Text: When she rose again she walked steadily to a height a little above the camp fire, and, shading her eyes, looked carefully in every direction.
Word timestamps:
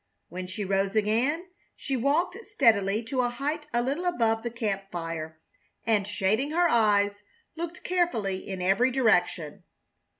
When 0.29 0.47
she 0.47 0.65
rose 0.65 0.95
again 0.95 1.45
she 1.75 1.95
walked 1.95 2.35
steadily 2.47 3.03
to 3.03 3.21
a 3.21 3.29
height 3.29 3.67
a 3.71 3.83
little 3.83 4.05
above 4.05 4.41
the 4.41 4.49
camp 4.49 4.89
fire, 4.91 5.39
and, 5.85 6.07
shading 6.07 6.49
her 6.49 6.67
eyes, 6.67 7.21
looked 7.55 7.83
carefully 7.83 8.37
in 8.47 8.63
every 8.63 8.89
direction. 8.89 9.61